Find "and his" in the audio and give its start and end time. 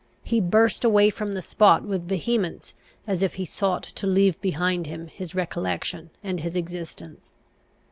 6.23-6.55